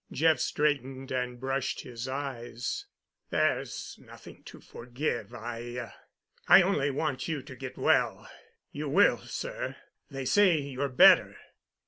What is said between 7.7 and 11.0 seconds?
well—you will, sir. They say you're